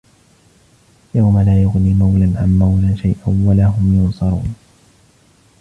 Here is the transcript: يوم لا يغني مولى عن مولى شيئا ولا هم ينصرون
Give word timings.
يوم 1.15 1.39
لا 1.39 1.61
يغني 1.63 1.93
مولى 1.93 2.37
عن 2.39 2.59
مولى 2.59 2.97
شيئا 2.97 3.45
ولا 3.47 3.65
هم 3.65 3.93
ينصرون 3.93 4.55